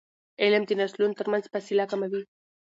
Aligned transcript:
علم 0.43 0.63
د 0.67 0.71
نسلونو 0.79 1.17
ترمنځ 1.19 1.43
فاصله 1.51 1.85
کموي. 1.91 2.21